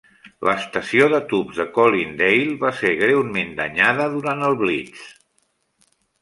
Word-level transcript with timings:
L'estació 0.47 1.09
de 1.11 1.17
tubs 1.33 1.59
de 1.61 1.65
Colindale 1.75 2.55
va 2.63 2.71
ser 2.79 2.95
greument 3.03 3.53
danyada 3.61 4.09
durant 4.15 4.43
el 4.49 4.59
Blitz. 4.63 5.05